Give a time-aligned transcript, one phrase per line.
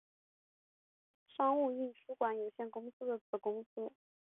[1.27, 3.91] 商务印书馆有限公司的子公司。